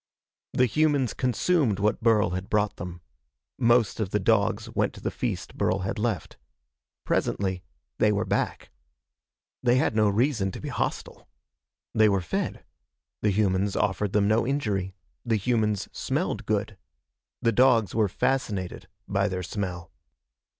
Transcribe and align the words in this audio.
The 0.53 0.65
humans 0.65 1.13
consumed 1.13 1.77
what 1.77 2.01
Burl 2.01 2.31
had 2.31 2.49
brought 2.49 2.77
them. 2.77 3.01
Most 3.59 3.99
of 3.99 4.09
the 4.09 4.19
dogs 4.19 4.67
went 4.73 4.93
to 4.95 4.99
the 4.99 5.11
feast 5.11 5.55
Burl 5.55 5.81
had 5.81 5.99
left. 5.99 6.37
Presently 7.05 7.61
they 7.99 8.11
were 8.11 8.25
back. 8.25 8.71
They 9.61 9.75
had 9.75 9.95
no 9.95 10.09
reason 10.09 10.49
to 10.53 10.59
be 10.59 10.69
hostile. 10.69 11.27
They 11.93 12.09
were 12.09 12.19
fed. 12.19 12.65
The 13.21 13.29
humans 13.29 13.75
offered 13.75 14.13
them 14.13 14.27
no 14.27 14.47
injury. 14.47 14.95
The 15.23 15.35
humans 15.35 15.87
smelled 15.91 16.47
good. 16.47 16.79
The 17.43 17.51
dogs 17.51 17.93
were 17.93 18.09
fascinated 18.09 18.87
by 19.07 19.27
their 19.27 19.43
smell. 19.43 19.91